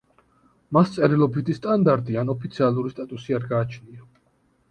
მას 0.77 0.93
წერილობითი 0.93 1.55
სტანდარტი 1.57 2.17
ან 2.21 2.33
ოფიციალური 2.35 2.93
სტატუსი 2.95 3.37
არ 3.41 3.47
გააჩნია. 3.53 4.09